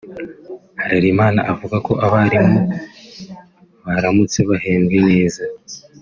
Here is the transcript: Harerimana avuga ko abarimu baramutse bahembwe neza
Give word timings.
Harerimana 0.81 1.39
avuga 1.51 1.75
ko 1.87 1.93
abarimu 2.05 2.59
baramutse 3.85 4.39
bahembwe 4.49 4.97
neza 5.09 5.41